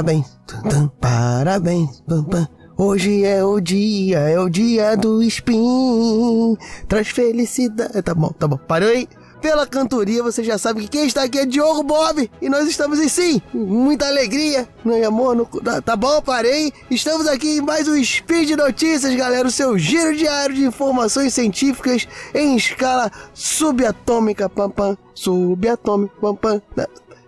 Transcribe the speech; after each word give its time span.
Parabéns, 0.00 0.38
tum, 0.46 0.62
tum, 0.62 0.88
parabéns, 0.98 2.02
pam, 2.08 2.24
pam. 2.24 2.48
Hoje 2.74 3.22
é 3.22 3.44
o 3.44 3.60
dia, 3.60 4.20
é 4.20 4.40
o 4.40 4.48
dia 4.48 4.96
do 4.96 5.22
spin. 5.24 6.56
Traz 6.88 7.08
felicidade. 7.08 8.00
Tá 8.00 8.14
bom, 8.14 8.28
tá 8.28 8.48
bom. 8.48 8.56
Parou 8.56 8.88
aí? 8.88 9.06
Pela 9.42 9.66
cantoria, 9.66 10.22
você 10.22 10.42
já 10.42 10.56
sabe 10.56 10.80
que 10.80 10.88
quem 10.88 11.06
está 11.06 11.24
aqui 11.24 11.40
é 11.40 11.44
Diogo 11.44 11.82
Bob. 11.82 12.30
E 12.40 12.48
nós 12.48 12.66
estamos 12.66 12.98
em 12.98 13.08
sim, 13.10 13.42
muita 13.52 14.06
alegria. 14.06 14.66
Não 14.82 14.94
é 14.94 15.04
amor? 15.04 15.46
Tá, 15.62 15.82
tá 15.82 15.96
bom, 15.96 16.22
parei. 16.22 16.72
Estamos 16.90 17.26
aqui 17.26 17.58
em 17.58 17.60
mais 17.60 17.86
um 17.86 18.02
Speed 18.02 18.52
Notícias, 18.52 19.14
galera. 19.14 19.46
O 19.46 19.50
seu 19.50 19.78
giro 19.78 20.16
diário 20.16 20.54
de 20.54 20.64
informações 20.64 21.34
científicas 21.34 22.08
em 22.34 22.56
escala 22.56 23.12
subatômica. 23.34 24.48
Pam, 24.48 24.70
pam. 24.70 24.96
Subatômica. 25.14 26.14
Pam, 26.22 26.34
pam. 26.34 26.62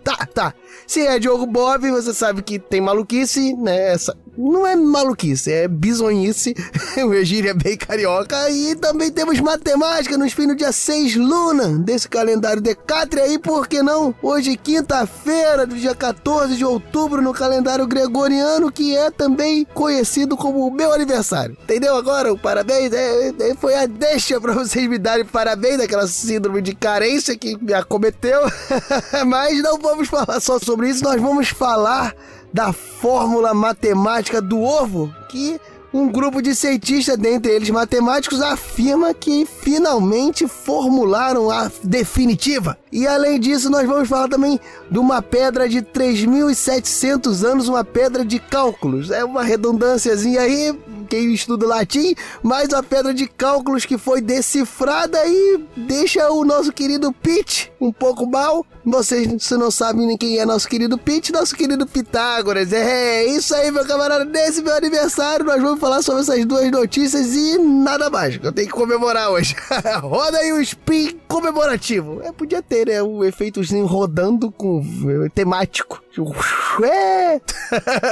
Tá, 0.02 0.26
tá. 0.26 0.54
Se 0.86 1.06
é 1.06 1.18
Diogo 1.18 1.46
Bob, 1.46 1.90
você 1.90 2.12
sabe 2.12 2.42
que 2.42 2.58
tem 2.58 2.80
maluquice, 2.80 3.54
né? 3.54 3.92
Essa, 3.92 4.16
não 4.36 4.66
é 4.66 4.74
maluquice, 4.74 5.52
é 5.52 5.68
bizonhice. 5.68 6.54
o 7.06 7.12
Egílio 7.12 7.50
é 7.50 7.54
bem 7.54 7.76
carioca. 7.76 8.50
E 8.50 8.74
também 8.74 9.10
temos 9.10 9.38
matemática 9.40 10.16
no 10.16 10.28
fim 10.30 10.46
do 10.46 10.54
dia 10.54 10.72
6 10.72 11.16
Luna, 11.16 11.78
desse 11.78 12.08
calendário 12.08 12.62
Decatria 12.62 13.24
aí, 13.24 13.38
por 13.38 13.66
que 13.66 13.82
não? 13.82 14.14
Hoje, 14.22 14.56
quinta-feira, 14.56 15.66
do 15.66 15.76
dia 15.76 15.94
14 15.94 16.56
de 16.56 16.64
outubro, 16.64 17.20
no 17.20 17.32
calendário 17.32 17.86
gregoriano, 17.86 18.72
que 18.72 18.96
é 18.96 19.10
também 19.10 19.66
conhecido 19.74 20.36
como 20.36 20.66
o 20.66 20.72
meu 20.72 20.92
aniversário. 20.92 21.56
Entendeu 21.62 21.94
agora? 21.96 22.32
O 22.32 22.38
parabéns 22.38 22.92
é, 22.92 23.28
é, 23.28 23.54
foi 23.54 23.74
a 23.74 23.86
deixa 23.86 24.40
pra 24.40 24.52
vocês 24.52 24.88
me 24.88 24.98
darem 24.98 25.24
parabéns 25.24 25.78
daquela 25.78 26.06
síndrome 26.06 26.62
de 26.62 26.74
carência 26.74 27.36
que 27.36 27.56
me 27.62 27.74
acometeu. 27.74 28.40
Mas 29.26 29.62
não 29.62 29.78
vamos 29.78 30.08
falar 30.08 30.40
só 30.40 30.58
sobre 30.58 30.88
isso, 30.88 31.04
nós 31.04 31.20
vamos 31.20 31.48
falar 31.48 32.14
da 32.52 32.72
fórmula 32.72 33.54
matemática 33.54 34.40
do 34.40 34.60
ovo, 34.60 35.12
que 35.28 35.60
um 35.92 36.08
grupo 36.08 36.40
de 36.40 36.54
cientistas, 36.54 37.18
dentre 37.18 37.52
eles 37.52 37.68
matemáticos, 37.68 38.40
afirma 38.40 39.12
que 39.12 39.44
finalmente 39.44 40.48
formularam 40.48 41.50
a 41.50 41.70
definitiva. 41.84 42.78
E 42.90 43.06
além 43.06 43.38
disso, 43.38 43.68
nós 43.68 43.86
vamos 43.86 44.08
falar 44.08 44.28
também 44.28 44.58
de 44.90 44.98
uma 44.98 45.20
pedra 45.20 45.68
de 45.68 45.82
3.700 45.82 47.44
anos, 47.44 47.68
uma 47.68 47.84
pedra 47.84 48.24
de 48.24 48.38
cálculos. 48.38 49.10
É 49.10 49.22
uma 49.22 49.42
redundânciazinha 49.42 50.40
aí, 50.40 50.74
quem 51.12 51.34
estuda 51.34 51.66
latim, 51.66 52.14
mas 52.42 52.72
a 52.72 52.82
pedra 52.82 53.12
de 53.12 53.26
cálculos 53.26 53.84
que 53.84 53.98
foi 53.98 54.22
decifrada 54.22 55.18
e 55.26 55.62
deixa 55.76 56.30
o 56.30 56.42
nosso 56.42 56.72
querido 56.72 57.12
Pete 57.12 57.70
um 57.78 57.92
pouco 57.92 58.26
mal. 58.26 58.64
Vocês, 58.82 59.28
se 59.42 59.54
não 59.58 59.70
sabem 59.70 60.06
nem 60.06 60.16
quem 60.16 60.38
é 60.38 60.46
nosso 60.46 60.66
querido 60.66 60.96
Pete, 60.96 61.30
nosso 61.30 61.54
querido 61.54 61.86
Pitágoras. 61.86 62.72
É 62.72 63.26
isso 63.26 63.54
aí, 63.54 63.70
meu 63.70 63.84
camarada. 63.86 64.24
Nesse 64.24 64.62
meu 64.62 64.74
aniversário, 64.74 65.44
nós 65.44 65.60
vamos 65.60 65.78
falar 65.78 66.00
sobre 66.00 66.22
essas 66.22 66.46
duas 66.46 66.70
notícias 66.70 67.36
e 67.36 67.58
nada 67.58 68.08
mais. 68.08 68.40
Eu 68.42 68.50
tenho 68.50 68.68
que 68.68 68.72
comemorar 68.72 69.28
hoje. 69.28 69.54
Roda 70.00 70.38
aí 70.38 70.50
o 70.50 70.62
spin 70.62 71.20
comemorativo. 71.28 72.22
É, 72.22 72.32
podia 72.32 72.62
ter, 72.62 72.86
né? 72.86 73.02
Um 73.02 73.22
efeitozinho 73.22 73.84
rodando 73.84 74.50
com 74.50 74.80
é, 75.26 75.28
temático. 75.28 76.02
É. 76.82 77.40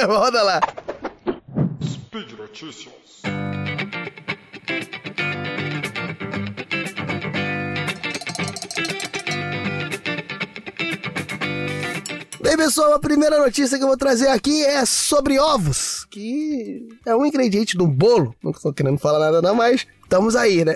Roda 0.07 0.43
lá. 0.43 0.61
Notícias. 2.51 2.93
Bem, 12.43 12.57
pessoal, 12.57 12.95
a 12.95 12.99
primeira 12.99 13.39
notícia 13.39 13.79
que 13.79 13.85
eu 13.85 13.89
vou 13.89 13.97
trazer 13.97 14.27
aqui 14.27 14.65
é 14.65 14.85
sobre 14.85 15.39
ovos, 15.39 16.05
que 16.11 16.89
é 17.07 17.15
um 17.15 17.25
ingrediente 17.25 17.79
do 17.79 17.87
bolo. 17.87 18.35
Não 18.43 18.51
estou 18.51 18.73
querendo 18.73 18.99
falar 18.99 19.21
nada 19.21 19.41
não, 19.41 19.55
mas 19.55 19.87
estamos 20.03 20.35
aí, 20.35 20.65
né? 20.65 20.75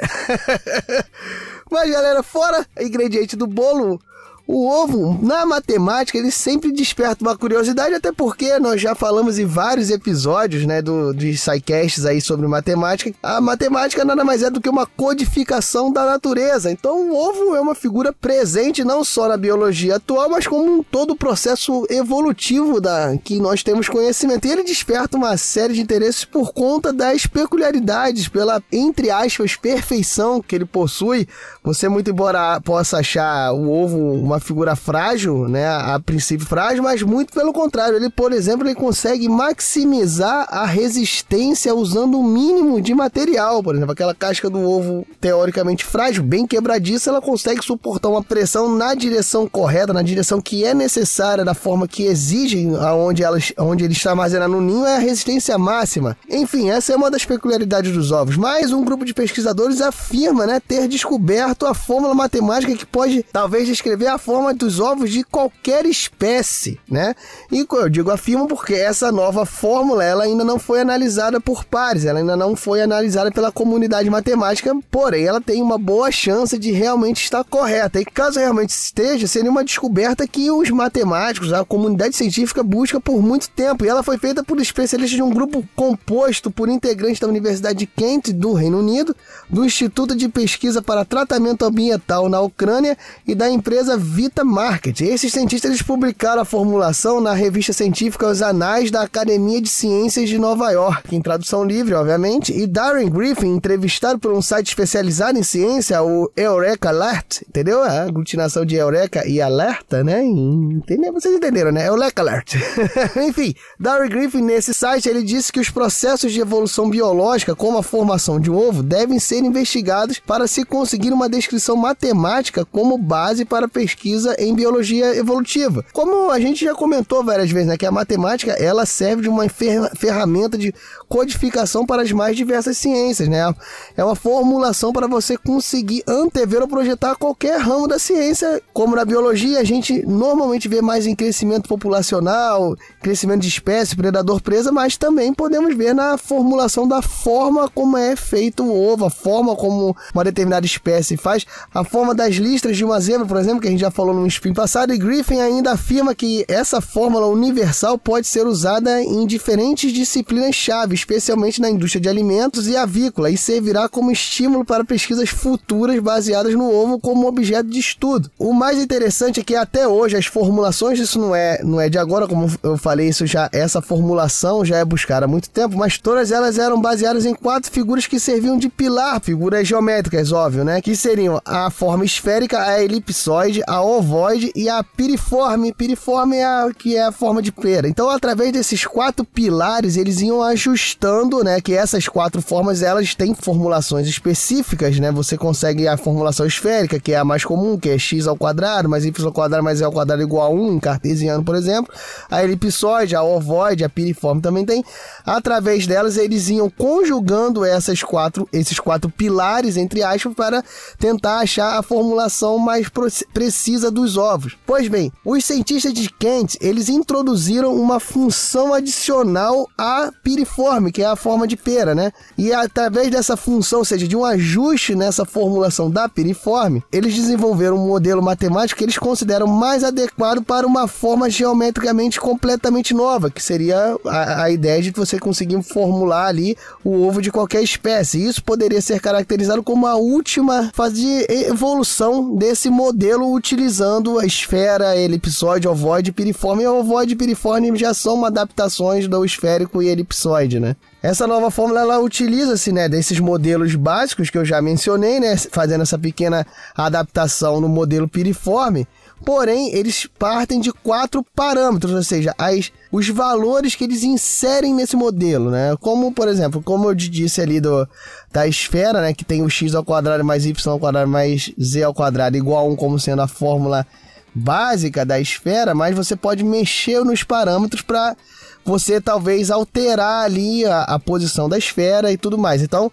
mas, 1.69 1.91
galera, 1.91 2.23
fora 2.23 2.65
ingrediente 2.79 3.35
do 3.35 3.49
bolo, 3.49 4.01
o 4.47 4.69
ovo, 4.69 5.19
na 5.23 5.47
matemática, 5.47 6.19
ele 6.19 6.31
sempre 6.31 6.71
desperta 6.71 7.25
uma 7.25 7.37
curiosidade, 7.37 7.95
até 7.95 8.13
porque 8.13 8.59
nós 8.59 8.81
já 8.81 8.95
falamos 8.95 9.39
em 9.39 9.47
vários 9.47 9.89
episódios, 9.91 10.67
né, 10.67 10.83
do, 10.83 11.15
de 11.15 11.35
SciCasts 11.35 12.05
aí 12.05 12.21
sobre 12.21 12.47
matemática. 12.47 13.11
A 13.23 13.41
matemática 13.41 14.05
nada 14.05 14.23
mais 14.23 14.43
é 14.43 14.51
do 14.51 14.61
que 14.61 14.69
uma 14.69 14.87
codificação 14.87 15.91
da 15.91 16.05
natureza. 16.05 16.71
Então, 16.71 17.11
o 17.11 17.17
ovo 17.17 17.57
é 17.57 17.61
uma 17.61 17.75
figura 17.75 18.13
presente 18.13 18.85
não 18.85 19.03
só 19.03 19.29
na 19.29 19.37
biologia 19.39 19.97
atual, 19.97 20.29
mas 20.29 20.47
como 20.47 20.85
todo 20.85 21.13
o 21.13 21.17
processo 21.17 21.87
evolutivo 21.89 22.83
da 22.83 23.17
que 23.17 23.41
nós 23.41 23.63
temos 23.63 23.89
conhecimento. 23.89 24.47
E 24.47 24.51
ele 24.51 24.63
desperta 24.63 25.17
uma 25.17 25.39
série 25.39 25.73
de 25.73 25.81
interesses 25.81 26.25
por 26.25 26.53
conta 26.53 26.93
das 26.93 27.27
peculiaridades, 27.27 28.29
pela, 28.29 28.63
entre 28.71 29.11
aspas, 29.11 29.57
perfeição 29.57 30.43
que 30.43 30.55
ele 30.55 30.67
possui. 30.67 31.27
Você, 31.63 31.89
muito 31.89 32.11
embora 32.11 32.61
possa 32.61 32.99
achar 32.99 33.53
o 33.53 33.71
ovo 33.71 34.13
uma 34.13 34.34
uma 34.35 34.41
figura 34.41 34.77
frágil, 34.77 35.49
né? 35.49 35.67
A 35.67 35.99
princípio 35.99 36.47
frágil, 36.47 36.83
mas 36.83 37.03
muito 37.03 37.33
pelo 37.33 37.53
contrário. 37.53 37.97
Ele, 37.97 38.11
por 38.11 38.33
exemplo, 38.33 38.67
ele 38.67 38.75
consegue 38.75 39.29
maximizar 39.29 40.47
a 40.51 40.67
resistência 40.67 41.75
usando 41.75 42.19
o 42.19 42.25
mínimo 42.25 42.81
de 42.81 42.95
material. 42.95 43.63
Por 43.63 43.75
exemplo, 43.75 43.93
aquela 43.93 44.15
casca 44.15 44.51
do 44.51 44.61
ovo 44.61 45.07
teoricamente 45.21 45.85
frágil, 45.85 46.23
bem 46.23 46.47
quebradiça, 46.47 47.11
ela 47.11 47.21
consegue 47.21 47.65
suportar 47.65 48.09
uma 48.09 48.23
pressão 48.23 48.75
na 48.75 48.95
direção 48.95 49.49
correta, 49.49 49.93
na 49.93 50.03
direção 50.03 50.41
que 50.41 50.65
é 50.65 50.75
necessária, 50.75 51.45
da 51.45 51.55
forma 51.55 51.87
que 51.87 52.05
exige 52.05 52.69
aonde, 52.81 53.23
ela, 53.23 53.39
onde 53.59 53.85
ele 53.85 53.93
está 53.93 54.11
armazenado 54.11 54.53
no 54.53 54.61
ninho, 54.61 54.85
é 54.85 54.97
a 54.97 55.01
resistência 55.01 55.57
máxima. 55.57 56.17
Enfim, 56.29 56.71
essa 56.71 56.93
é 56.93 56.97
uma 56.97 57.11
das 57.11 57.25
peculiaridades 57.25 57.93
dos 57.93 58.11
ovos. 58.11 58.37
Mas 58.37 58.73
um 58.73 58.85
grupo 58.85 59.05
de 59.05 59.15
pesquisadores 59.15 59.81
afirma 59.81 60.47
né, 60.47 60.61
ter 60.61 60.89
descoberto 60.89 61.67
a 61.67 61.75
fórmula 61.75 62.15
matemática 62.15 62.75
que 62.75 62.87
pode 62.87 63.25
talvez 63.33 63.67
descrever 63.67 64.09
a 64.09 64.19
forma 64.25 64.55
dos 64.55 64.81
ovos 64.81 65.11
de 65.11 65.23
qualquer 65.23 65.85
espécie, 65.85 66.81
né? 66.89 67.15
E 67.53 67.67
eu 67.71 67.89
digo 67.91 68.11
afirmo 68.11 68.49
porque 68.49 68.73
essa 68.73 69.13
nova 69.13 69.45
fórmula 69.45 70.03
ela 70.03 70.25
ainda 70.25 70.43
não 70.43 70.59
foi 70.59 70.81
analisada 70.81 71.39
por 71.39 71.63
pares, 71.65 72.07
ela 72.07 72.21
ainda 72.21 72.35
não 72.35 72.57
foi 72.57 72.81
analisada 72.81 73.31
pela 73.31 73.53
comunidade 73.53 74.09
matemática, 74.09 74.75
porém 74.91 75.27
ela 75.27 75.43
tem 75.43 75.63
uma 75.63 75.77
boa 75.77 76.11
chance 76.11 76.59
de 76.59 76.73
realmente 76.73 77.23
estar 77.23 77.45
correta. 77.45 78.01
E 78.01 78.05
caso 78.05 78.41
realmente 78.41 78.71
esteja, 78.71 79.27
seria 79.27 79.51
uma 79.51 79.63
descoberta 79.63 80.27
que 80.27 80.51
os 80.51 80.71
matemáticos, 80.71 81.53
a 81.53 81.63
comunidade 81.63 82.17
científica 82.17 82.63
busca 82.63 82.99
por 82.99 83.23
muito 83.23 83.51
tempo. 83.51 83.85
E 83.85 83.89
ela 83.89 84.03
foi 84.03 84.17
feita 84.17 84.43
por 84.43 84.59
especialistas 84.59 85.17
de 85.17 85.23
um 85.23 85.31
grupo 85.31 85.63
composto 85.77 86.51
por 86.51 86.71
integrantes 86.71 87.21
da 87.21 87.29
Universidade 87.29 87.79
de 87.79 87.87
Kent 87.87 88.33
do 88.33 88.55
Reino 88.55 88.79
Unido, 88.79 89.15
do 89.51 89.65
Instituto 89.65 90.17
de 90.17 90.29
Pesquisa 90.31 90.81
para 90.81 91.05
Tratamento 91.05 91.65
Ambiental 91.65 92.29
na 92.31 92.41
Ucrânia 92.41 92.97
e 93.27 93.35
da 93.35 93.51
empresa 93.51 93.99
Vita 94.15 94.45
Market. 94.45 95.01
Esses 95.01 95.33
cientistas 95.33 95.69
eles 95.69 95.83
publicaram 95.83 96.41
a 96.41 96.45
formulação 96.45 97.21
na 97.21 97.33
revista 97.33 97.73
científica 97.73 98.29
Os 98.29 98.43
Anais 98.43 98.89
da 98.89 99.03
Academia 99.03 99.61
de 99.61 99.69
Ciências 99.69 100.29
de 100.29 100.39
Nova 100.39 100.71
York, 100.71 101.17
em 101.17 101.21
tradução 101.21 101.65
livre, 101.65 101.95
obviamente. 101.95 102.57
E 102.57 102.65
Darren 102.65 103.11
Griffin, 103.11 103.49
entrevistado 103.49 104.21
por 104.21 104.33
um 104.33 104.41
site 104.41 104.69
especializado 104.69 105.37
em 105.37 105.43
ciência, 105.43 106.01
o 106.01 106.31
Eureka 106.37 106.91
Alert, 106.91 107.43
entendeu? 107.49 107.83
A 107.83 108.03
aglutinação 108.03 108.65
de 108.65 108.77
Eureka 108.77 109.27
e 109.27 109.41
Alerta, 109.41 110.05
né? 110.05 110.23
Entendeu? 110.25 111.13
Vocês 111.13 111.35
entenderam, 111.35 111.73
né? 111.73 111.89
Eureka 111.89 112.23
Alert. 112.23 112.55
Enfim, 113.19 113.53
Darren 113.81 114.09
Griffin, 114.09 114.43
nesse 114.43 114.73
site, 114.73 115.09
ele 115.09 115.25
disse 115.25 115.51
que 115.51 115.59
os 115.59 115.71
processos 115.71 116.33
de 116.33 116.39
evolução 116.39 116.89
biológica, 116.89 117.57
como 117.57 117.79
a 117.79 117.83
formação 117.83 118.39
de 118.39 118.49
um 118.49 118.57
ovo, 118.57 118.81
devem 118.81 119.19
ser 119.19 119.39
investigados 119.39 120.21
para 120.21 120.47
se 120.47 120.65
conseguir 120.65 121.13
uma 121.13 121.29
descrição 121.29 121.75
matemática 121.75 122.65
como 122.65 122.97
base 122.97 123.45
para 123.45 123.67
pesquisa 123.67 124.04
pesquisa 124.05 124.37
em 124.39 124.55
biologia 124.55 125.17
evolutiva. 125.17 125.85
Como 125.93 126.31
a 126.31 126.39
gente 126.39 126.65
já 126.65 126.75
comentou 126.75 127.25
várias 127.25 127.51
vezes, 127.51 127.69
né, 127.69 127.77
que 127.79 127.87
a 127.87 127.91
matemática 127.91 128.53
ela 128.53 128.85
serve 128.85 129.23
de 129.23 129.29
uma 129.29 129.49
ferramenta 129.49 130.59
de 130.59 130.75
codificação 131.09 131.87
para 131.87 132.03
as 132.03 132.13
mais 132.13 132.37
diversas 132.37 132.77
ciências, 132.77 133.29
né? 133.29 133.55
É 133.97 134.05
uma 134.05 134.15
formulação 134.15 134.93
para 134.93 135.07
você 135.07 135.39
conseguir 135.39 136.03
antever 136.07 136.61
ou 136.61 136.69
projetar 136.69 137.17
qualquer 137.17 137.59
ramo 137.59 137.89
da 137.89 137.99
ciência, 137.99 138.61
como 138.73 138.95
na 138.95 139.05
biologia 139.05 139.59
a 139.59 139.65
gente 139.65 140.05
normalmente 140.07 140.69
vê 140.69 140.83
mais 140.83 141.07
em 141.07 141.15
crescimento 141.15 141.69
populacional, 141.69 142.77
crescimento 143.01 143.41
de 143.41 143.49
espécie, 143.49 143.97
predador 143.97 144.43
presa, 144.43 144.71
mas 144.71 144.97
também 144.97 145.33
podemos 145.33 145.75
ver 145.75 145.95
na 145.95 146.19
formulação 146.19 146.87
da 146.87 147.01
forma 147.01 147.71
como 147.71 147.97
é 147.97 148.17
feito 148.17 148.65
o 148.65 148.93
ovo, 148.93 149.07
a 149.07 149.11
forma 149.11 149.57
como 149.57 149.97
uma 150.13 150.25
determinada 150.25 150.67
espécie 150.67 151.17
faz, 151.17 151.47
a 151.73 151.85
forma 151.85 152.15
das 152.15 152.35
listras 152.35 152.77
de 152.77 152.85
uma 152.85 153.01
zebra, 153.01 153.27
por 153.27 153.39
exemplo, 153.39 153.61
que 153.61 153.69
a 153.69 153.71
gente 153.71 153.81
já 153.81 153.94
falou 153.95 154.15
no 154.15 154.27
spin 154.27 154.53
passado, 154.53 154.93
e 154.93 154.99
Griffin 154.99 155.41
ainda 155.41 155.73
afirma 155.73 156.15
que 156.15 156.45
essa 156.49 156.81
fórmula 156.81 157.27
universal 157.27 157.97
pode 157.97 158.27
ser 158.27 158.47
usada 158.47 159.03
em 159.03 159.27
diferentes 159.27 159.93
disciplinas-chave, 159.93 160.95
especialmente 160.95 161.61
na 161.61 161.71
indústria 161.71 162.01
de 162.01 162.09
alimentos 162.09 162.67
e 162.67 162.77
avícola, 162.77 163.31
e 163.31 163.37
servirá 163.37 163.89
como 163.89 164.11
estímulo 164.11 164.65
para 164.65 164.85
pesquisas 164.85 165.29
futuras 165.29 165.99
baseadas 166.01 166.55
no 166.55 166.71
ovo 166.71 166.99
como 166.99 167.27
objeto 167.27 167.69
de 167.69 167.79
estudo. 167.79 168.31
O 168.39 168.53
mais 168.53 168.79
interessante 168.79 169.41
é 169.41 169.45
que 169.45 169.55
até 169.55 169.87
hoje 169.87 170.17
as 170.17 170.27
formulações, 170.27 170.99
isso 170.99 171.19
não 171.19 171.35
é, 171.35 171.63
não 171.63 171.81
é 171.81 171.89
de 171.89 171.99
agora, 171.99 172.27
como 172.27 172.51
eu 172.63 172.77
falei, 172.77 173.09
isso 173.09 173.27
já 173.27 173.49
essa 173.53 173.81
formulação 173.81 174.65
já 174.65 174.79
é 174.79 174.85
buscada 174.85 175.27
há 175.27 175.29
muito 175.29 175.49
tempo, 175.51 175.77
mas 175.77 175.99
todas 175.99 176.33
elas 176.33 176.59
eram 176.59 176.81
baseadas 176.81 177.25
em 177.25 177.35
quatro 177.35 177.71
figuras 177.71 178.07
que 178.07 178.19
serviam 178.19 178.59
de 178.59 178.69
pilar, 178.69 179.21
figuras 179.21 179.67
geométricas, 179.67 180.33
óbvio, 180.33 180.65
né? 180.65 180.81
Que 180.81 180.97
seriam 180.97 181.41
a 181.45 181.71
forma 181.71 182.05
esférica, 182.05 182.61
a 182.61 182.83
elipsoide, 182.83 183.63
a 183.67 183.84
ovoide 183.85 184.53
e 184.55 184.69
a 184.69 184.83
piriforme. 184.83 185.73
Piriforme 185.73 186.37
é 186.37 186.45
a 186.45 186.71
que 186.77 186.97
é 186.97 187.05
a 187.05 187.13
forma 187.13 187.43
de 187.43 187.53
pera. 187.53 187.89
Então, 187.89 188.09
através 188.09 188.53
desses 188.53 188.87
quatro 188.87 189.25
pilares, 189.25 189.97
eles 189.97 190.21
iam 190.21 190.43
ajustando, 190.43 191.43
né? 191.43 191.61
Que 191.61 191.75
essas 191.75 192.09
quatro 192.09 192.41
formas 192.41 192.83
elas 192.83 193.15
têm 193.15 193.35
formulações 193.35 194.09
específicas, 194.09 194.99
né? 194.99 195.11
Você 195.13 195.37
consegue 195.37 195.87
a 195.87 195.97
formulação 195.97 196.47
esférica, 196.47 196.99
que 196.99 197.13
é 197.13 197.17
a 197.17 197.25
mais 197.25 197.45
comum, 197.45 197.79
que 197.79 197.91
é 197.91 197.99
x 197.99 198.27
ao 198.27 198.37
quadrado, 198.37 198.89
mais 198.89 199.05
y 199.05 199.25
ao 199.25 199.33
quadrado 199.33 199.63
mais 199.63 199.81
e 199.81 199.85
ao 199.85 199.93
quadrado 199.93 200.23
igual 200.23 200.47
a 200.47 200.51
1, 200.51 200.75
em 200.75 200.81
cartesiano, 200.81 201.45
por 201.45 201.55
exemplo. 201.55 201.93
A 202.31 202.43
elipsoide, 202.43 203.15
a 203.15 203.23
ovoide, 203.23 203.85
a 203.85 203.89
piriforme 203.89 204.41
também 204.41 204.65
tem. 204.65 204.85
Através 205.27 205.87
delas, 205.87 206.17
eles 206.17 206.49
iam 206.49 206.71
conjugando 206.71 207.65
essas 207.65 208.03
quatro, 208.03 208.49
esses 208.53 208.79
quatro 208.79 209.11
pilares, 209.11 209.77
entre 209.77 210.03
aspas, 210.03 210.35
para 210.35 210.65
tentar 210.99 211.39
achar 211.39 211.79
a 211.79 211.83
formulação 211.83 212.59
mais 212.59 212.89
precisa 213.33 213.64
dos 213.91 214.17
ovos. 214.17 214.57
Pois 214.67 214.89
bem, 214.89 215.13
os 215.25 215.45
cientistas 215.45 215.93
de 215.93 216.09
Kent, 216.09 216.57
eles 216.61 216.89
introduziram 216.89 217.75
uma 217.75 217.99
função 217.99 218.75
adicional 218.75 219.69
à 219.77 220.11
piriforme, 220.23 220.93
que 220.93 221.03
é 221.03 221.07
a 221.07 221.17
forma 221.17 221.47
de 221.47 221.57
pera, 221.57 221.95
né? 221.95 222.13
E 222.37 222.53
através 222.53 223.11
dessa 223.11 223.37
função, 223.37 223.81
ou 223.81 223.85
seja, 223.85 224.07
de 224.07 224.17
um 224.17 224.25
ajuste 224.25 224.95
nessa 224.95 225.25
formulação 225.25 225.91
da 225.91 226.09
piriforme, 226.09 226.83
eles 226.93 227.15
desenvolveram 227.15 227.77
um 227.77 227.87
modelo 227.87 228.23
matemático 228.23 228.79
que 228.79 228.85
eles 228.85 228.99
consideram 228.99 229.47
mais 229.47 229.83
adequado 229.83 230.43
para 230.43 230.67
uma 230.67 230.87
forma 230.87 231.31
geometricamente 231.31 232.21
completamente 232.21 232.95
nova, 232.95 233.31
que 233.31 233.43
seria 233.43 233.97
a, 234.07 234.45
a 234.45 234.51
ideia 234.51 234.83
de 234.83 234.91
você 234.91 235.19
conseguir 235.19 235.63
formular 235.63 236.27
ali 236.27 236.57
o 236.85 237.07
ovo 237.07 237.23
de 237.23 237.31
qualquer 237.31 237.63
espécie. 237.63 238.25
Isso 238.25 238.43
poderia 238.43 238.81
ser 238.81 239.01
caracterizado 239.01 239.63
como 239.63 239.87
a 239.87 239.97
última 239.97 240.71
fase 240.75 240.95
de 240.97 241.33
evolução 241.47 242.35
desse 242.37 242.69
modelo 242.71 243.27
utilizando 243.55 244.19
a 244.19 244.27
esfera, 244.27 244.97
elipsoide, 244.97 245.69
ovoide, 245.69 246.13
piriforme. 246.13 246.65
E 246.65 246.67
ovoide 246.67 247.13
e 247.13 247.17
piriforme 247.17 247.77
já 247.77 247.95
são 247.95 248.25
adaptações 248.25 249.07
do 249.07 249.25
esférico 249.25 249.81
e 249.81 249.89
elipsoide, 249.89 250.59
né? 250.59 250.75
Essa 251.01 251.27
nova 251.27 251.51
fórmula 251.51 251.81
ela 251.81 251.99
utiliza-se, 252.01 252.73
né, 252.73 252.89
desses 252.89 253.21
modelos 253.21 253.75
básicos 253.75 254.31
que 254.31 254.39
eu 254.39 254.45
já 254.45 254.61
mencionei, 254.63 255.21
né, 255.21 255.37
fazendo 255.37 255.83
essa 255.83 255.99
pequena 255.99 256.47
adaptação 256.75 257.61
no 257.61 257.69
modelo 257.69 258.09
piriforme. 258.09 258.89
Porém, 259.25 259.75
eles 259.75 260.07
partem 260.19 260.61
de 260.61 260.71
quatro 260.71 261.25
parâmetros, 261.35 261.95
ou 261.95 262.03
seja, 262.03 262.35
as, 262.37 262.71
os 262.93 263.09
valores 263.09 263.75
que 263.75 263.85
eles 263.85 264.03
inserem 264.03 264.75
nesse 264.75 264.97
modelo, 264.97 265.51
né? 265.51 265.75
Como, 265.81 266.13
por 266.13 266.29
exemplo, 266.29 266.63
como 266.63 266.91
eu 266.91 266.95
disse 266.95 267.41
ali 267.41 267.61
do, 267.61 267.89
da 268.31 268.47
esfera, 268.47 269.01
né, 269.01 269.15
que 269.15 269.25
tem 269.25 269.43
o 269.43 269.49
x 269.49 269.75
ao 269.75 269.85
quadrado 269.85 270.25
mais 270.25 270.45
y 270.45 270.55
ao 270.69 270.79
quadrado 270.79 271.11
mais 271.11 271.53
z 271.59 271.83
ao 271.83 271.95
quadrado 271.95 272.37
igual 272.37 272.67
a 272.67 272.69
1 272.69 272.77
como 272.77 272.99
sendo 272.99 273.23
a 273.23 273.29
fórmula 273.29 273.87
básica 274.35 275.07
da 275.07 275.21
esfera, 275.21 275.75
mas 275.75 275.95
você 275.95 276.17
pode 276.17 276.45
mexer 276.45 277.05
nos 277.05 277.23
parâmetros 277.23 277.83
para 277.83 278.17
você 278.65 279.01
talvez 279.01 279.51
alterar 279.51 280.25
ali 280.25 280.65
a, 280.65 280.83
a 280.83 280.99
posição 280.99 281.49
da 281.49 281.57
esfera 281.57 282.11
e 282.11 282.17
tudo 282.17 282.37
mais. 282.37 282.61
Então, 282.63 282.91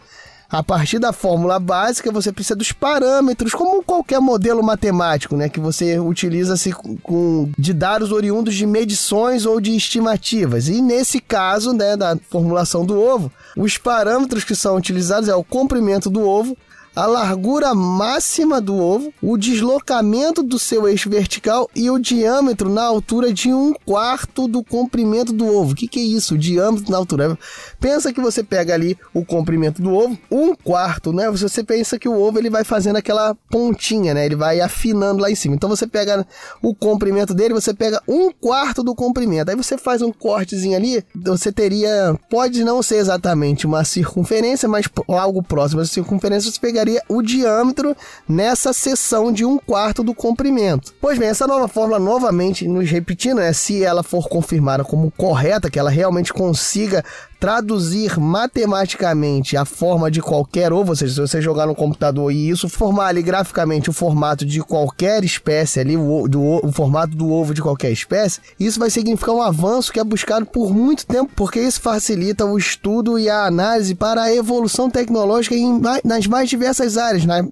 a 0.52 0.62
partir 0.62 1.00
da 1.00 1.14
fórmula 1.14 1.58
básica, 1.58 2.12
você 2.12 2.30
precisa 2.32 2.56
dos 2.56 2.74
parâmetros, 2.74 3.54
como 3.54 3.82
qualquer 3.82 4.20
modelo 4.20 4.62
matemático, 4.62 5.38
né? 5.38 5.48
Que 5.48 5.62
você 5.62 5.98
utiliza-se 5.98 6.74
com, 7.02 7.50
de 7.58 7.74
dados 7.74 8.12
oriundos 8.12 8.56
de 8.56 8.66
medições 8.66 9.46
ou 9.46 9.62
de 9.62 9.74
estimativas. 9.74 10.68
E 10.68 10.82
nesse 10.82 11.22
caso, 11.22 11.72
né, 11.72 11.96
da 11.96 12.18
formulação 12.30 12.86
do 12.86 13.00
ovo, 13.02 13.32
os 13.56 13.78
parâmetros 13.78 14.44
que 14.44 14.54
são 14.54 14.76
utilizados 14.76 15.30
é 15.30 15.36
o 15.36 15.44
comprimento 15.44 16.10
do 16.10 16.28
ovo, 16.28 16.58
a 16.96 17.06
largura 17.06 17.74
máxima 17.74 18.60
do 18.60 18.76
ovo, 18.76 19.14
o 19.22 19.38
deslocamento 19.38 20.44
do 20.44 20.60
seu 20.60 20.88
eixo 20.88 21.10
vertical 21.10 21.70
e 21.76 21.90
o 21.90 21.98
diâmetro 21.98 22.70
na 22.70 22.84
altura 22.84 23.34
de 23.34 23.54
um 23.54 23.74
quarto 23.86 24.48
do 24.48 24.64
comprimento 24.64 25.32
do 25.32 25.46
ovo. 25.46 25.72
O 25.72 25.76
que, 25.76 25.88
que 25.88 26.00
é 26.00 26.04
isso? 26.04 26.36
O 26.36 26.38
diâmetro 26.38 26.92
na 26.92 26.98
altura. 26.98 27.38
Pensa 27.80 28.12
que 28.12 28.20
você 28.20 28.44
pega 28.44 28.74
ali 28.74 28.98
o 29.14 29.24
comprimento 29.24 29.82
do 29.82 29.94
ovo, 29.94 30.18
um 30.30 30.54
quarto, 30.54 31.14
né? 31.14 31.30
Você 31.32 31.64
pensa 31.64 31.98
que 31.98 32.10
o 32.10 32.20
ovo 32.20 32.40
ele 32.40 32.50
vai 32.50 32.64
fazendo 32.64 32.98
aquela 32.98 33.36
pontinha, 33.50 34.14
né? 34.14 34.26
Ele 34.26 34.36
vai 34.36 34.60
afinando 34.60 35.22
lá 35.22 35.32
em 35.32 35.36
cima. 35.36 35.56
Então 35.56 35.70
você 35.70 35.88
pega 35.88 36.26
o 36.62 36.76
comprimento 36.76 37.34
dele, 37.34 37.54
você 37.54 37.74
pega 37.74 38.02
um 38.08 38.32
quarto 38.32 38.84
do 38.84 38.94
comprimento. 38.94 39.50
Aí 39.50 39.56
você 39.56 39.78
faz 39.78 40.02
um 40.02 40.12
cortezinho 40.12 40.76
ali, 40.76 41.04
você 41.16 41.52
teria, 41.52 42.18
pode 42.30 42.64
não 42.64 42.84
ser 42.84 42.98
exatamente 42.98 43.66
uma 43.66 43.84
circunferência, 43.84 44.68
mas 44.68 44.86
algo 45.08 45.42
próximo 45.42 45.82
da 45.82 45.88
circunferência, 45.88 46.52
você 46.52 46.60
pegar 46.60 46.81
pegaria 46.82 47.02
o 47.08 47.22
diâmetro 47.22 47.96
nessa 48.28 48.74
seção 48.74 49.32
de 49.32 49.46
um 49.46 49.58
quarto 49.58 50.04
do 50.04 50.14
comprimento. 50.14 50.94
Pois 51.00 51.18
bem, 51.18 51.30
essa 51.30 51.46
nova 51.46 51.68
fórmula, 51.68 52.00
novamente 52.00 52.68
nos 52.68 52.90
repetindo, 52.90 53.40
é 53.40 53.54
se 53.54 53.84
ela 53.84 54.02
for 54.02 54.28
confirmada 54.28 54.84
como 54.84 55.12
correta, 55.12 55.70
que 55.70 55.78
ela 55.78 55.90
realmente 55.90 56.34
consiga 56.34 57.06
traduzir 57.42 58.20
matematicamente 58.20 59.58
a 59.58 59.66
forma 59.66 60.12
de 60.12 60.22
qualquer 60.22 60.72
ovo, 60.72 60.92
ou 60.92 60.96
seja, 60.96 61.16
se 61.16 61.20
você 61.20 61.42
jogar 61.42 61.66
no 61.66 61.74
computador 61.74 62.32
e 62.32 62.52
isso 62.52 62.70
formar 62.70 63.08
ali 63.08 63.24
graficamente 63.24 63.90
o 63.90 63.94
formato 63.94 64.46
de 64.46 64.62
qualquer 64.62 65.24
espécie 65.24 65.80
ali, 65.80 65.98
o, 65.98 66.28
do, 66.28 66.40
o 66.64 66.72
formato 66.72 67.16
do 67.16 67.32
ovo 67.32 67.52
de 67.56 67.62
qualquer 67.64 67.92
espécie, 67.92 68.42
isso 68.60 68.80
vai 68.80 68.92
significar 68.92 69.34
um 69.34 69.42
avanço 69.42 69.92
que 69.92 70.00
é 70.00 70.04
buscado 70.04 70.46
por 70.46 70.72
muito 70.72 71.04
tempo, 71.04 71.32
porque 71.36 71.60
isso 71.60 71.82
facilita 71.82 72.46
o 72.46 72.60
estudo 72.60 73.18
e 73.18 73.28
a 73.28 73.48
análise 73.48 73.96
para 73.96 74.22
a 74.22 74.36
evolução 74.36 74.88
tecnológica 74.88 75.56
em, 75.56 75.82
nas 76.04 76.28
mais 76.28 76.48
diversas 76.48 76.96
áreas, 76.96 77.26
né? 77.26 77.44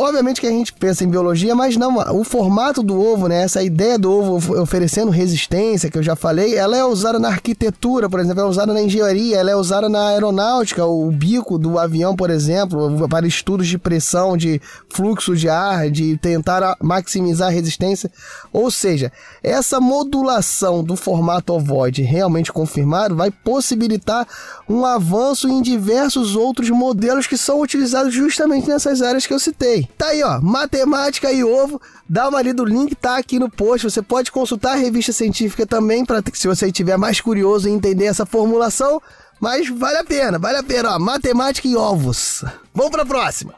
Obviamente 0.00 0.40
que 0.40 0.46
a 0.46 0.50
gente 0.50 0.72
pensa 0.72 1.02
em 1.02 1.08
biologia, 1.08 1.56
mas 1.56 1.76
não, 1.76 1.96
o 2.16 2.22
formato 2.22 2.84
do 2.84 3.04
ovo, 3.04 3.26
né? 3.26 3.42
Essa 3.42 3.64
ideia 3.64 3.98
do 3.98 4.12
ovo 4.12 4.62
oferecendo 4.62 5.10
resistência, 5.10 5.90
que 5.90 5.98
eu 5.98 6.04
já 6.04 6.14
falei, 6.14 6.54
ela 6.54 6.76
é 6.76 6.84
usada 6.84 7.18
na 7.18 7.26
arquitetura, 7.26 8.08
por 8.08 8.20
exemplo, 8.20 8.40
é 8.40 8.44
usada 8.44 8.72
na 8.72 8.80
engenharia, 8.80 9.38
ela 9.38 9.50
é 9.50 9.56
usada 9.56 9.88
na 9.88 10.10
aeronáutica, 10.10 10.86
o 10.86 11.10
bico 11.10 11.58
do 11.58 11.80
avião, 11.80 12.14
por 12.14 12.30
exemplo, 12.30 13.08
para 13.08 13.26
estudos 13.26 13.66
de 13.66 13.76
pressão, 13.76 14.36
de 14.36 14.62
fluxo 14.88 15.34
de 15.34 15.48
ar, 15.48 15.90
de 15.90 16.16
tentar 16.18 16.76
maximizar 16.80 17.48
a 17.48 17.50
resistência. 17.50 18.08
Ou 18.52 18.70
seja, 18.70 19.10
essa 19.42 19.80
modulação 19.80 20.84
do 20.84 20.94
formato 20.94 21.52
ovoide 21.52 22.02
realmente 22.02 22.52
confirmado 22.52 23.16
vai 23.16 23.32
possibilitar 23.32 24.28
um 24.68 24.86
avanço 24.86 25.48
em 25.48 25.60
diversos 25.60 26.36
outros 26.36 26.70
modelos 26.70 27.26
que 27.26 27.36
são 27.36 27.60
utilizados 27.60 28.14
justamente 28.14 28.68
nessas 28.68 29.02
áreas 29.02 29.26
que 29.26 29.34
eu 29.34 29.40
citei. 29.40 29.87
Tá 29.96 30.08
aí, 30.08 30.22
ó, 30.22 30.40
matemática 30.40 31.32
e 31.32 31.42
ovo. 31.42 31.80
Dá 32.08 32.28
uma 32.28 32.40
lida, 32.40 32.62
o 32.62 32.66
link 32.66 32.94
tá 32.94 33.16
aqui 33.16 33.38
no 33.38 33.50
post. 33.50 33.90
Você 33.90 34.02
pode 34.02 34.30
consultar 34.30 34.72
a 34.72 34.76
revista 34.76 35.12
científica 35.12 35.66
também, 35.66 36.04
para 36.04 36.22
se 36.32 36.46
você 36.46 36.66
estiver 36.66 36.96
mais 36.96 37.20
curioso 37.20 37.68
em 37.68 37.74
entender 37.74 38.04
essa 38.04 38.26
formulação. 38.26 39.00
Mas 39.40 39.68
vale 39.68 39.98
a 39.98 40.04
pena, 40.04 40.38
vale 40.38 40.58
a 40.58 40.62
pena, 40.62 40.94
ó, 40.94 40.98
matemática 40.98 41.68
e 41.68 41.76
ovos. 41.76 42.44
Vamos 42.74 42.90
para 42.90 43.02
a 43.02 43.06
próxima. 43.06 43.54